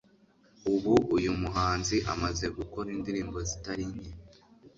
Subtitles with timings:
[0.73, 4.09] Ubu uyu muhanzi amaze gukora indirimbo zitari nke